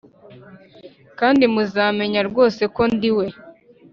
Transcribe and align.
kandi 1.19 1.43
muzamenya 1.53 2.21
rwose 2.29 2.63
ko 2.75 2.81
ndi 2.93 3.11
we 3.17 3.25